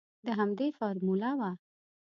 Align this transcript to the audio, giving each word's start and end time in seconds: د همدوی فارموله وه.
د 0.25 0.27
همدوی 0.39 0.69
فارموله 0.77 1.31
وه. 1.39 1.51